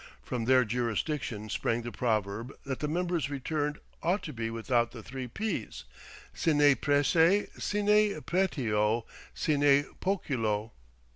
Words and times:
From 0.23 0.45
their 0.45 0.65
jurisdiction 0.65 1.47
sprang 1.49 1.83
the 1.83 1.91
proverb 1.91 2.55
that 2.65 2.79
the 2.79 2.87
members 2.87 3.29
returned 3.29 3.77
ought 4.01 4.23
to 4.23 4.33
be 4.33 4.49
without 4.49 4.89
the 4.93 5.03
three 5.03 5.27
P's 5.27 5.83
sine 6.33 6.57
Prece, 6.77 7.61
sine 7.61 8.19
Pretio, 8.21 9.05
sine 9.35 9.85
Poculo. 10.01 10.71